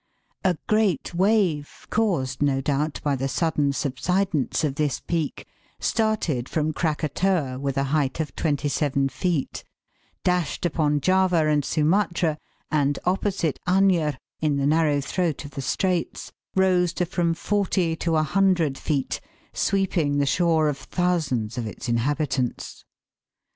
[0.43, 5.45] A great wave, caused no doubt, by the sudden subsidence of this peak,
[5.79, 9.63] started from Krakatoa with a height of twenty seven feet,
[10.23, 12.39] dashed upon Java and Sumatra,
[12.71, 18.15] and opposite Anjer, in the narrow throat of the Straits, rose to from forty to
[18.15, 19.21] a hundred feet,
[19.53, 22.85] sweeping the shore of thousands of its inhabitants.